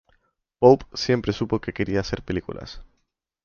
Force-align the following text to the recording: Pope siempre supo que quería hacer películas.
Pope 0.57 0.87
siempre 0.95 1.31
supo 1.31 1.61
que 1.61 1.73
quería 1.73 1.99
hacer 1.99 2.23
películas. 2.23 2.81